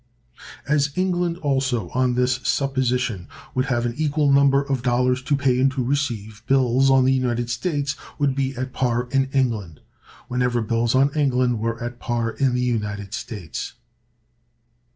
[0.67, 5.59] As England also, on this supposition, would have an equal number of dollars to pay
[5.59, 9.79] and to receive, bills on the United States would be at par in England,
[10.27, 13.73] whenever bills on England were at par in the United States.